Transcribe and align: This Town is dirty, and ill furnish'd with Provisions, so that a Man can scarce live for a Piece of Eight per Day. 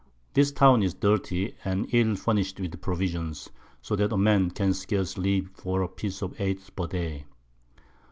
This 0.33 0.51
Town 0.51 0.81
is 0.81 0.95
dirty, 0.95 1.53
and 1.63 1.85
ill 1.93 2.15
furnish'd 2.15 2.59
with 2.59 2.81
Provisions, 2.81 3.51
so 3.83 3.95
that 3.95 4.11
a 4.11 4.17
Man 4.17 4.49
can 4.49 4.73
scarce 4.73 5.15
live 5.15 5.51
for 5.53 5.83
a 5.83 5.87
Piece 5.87 6.23
of 6.23 6.33
Eight 6.41 6.75
per 6.75 6.87
Day. 6.87 7.25